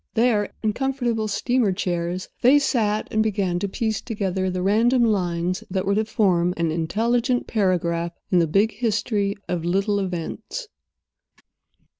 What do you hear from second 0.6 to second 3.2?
in comfortable steamer chairs, they sat